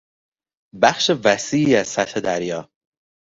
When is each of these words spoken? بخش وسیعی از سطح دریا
بخش 0.81 1.11
وسیعی 1.23 1.75
از 1.75 1.87
سطح 1.87 2.19
دریا 2.19 2.69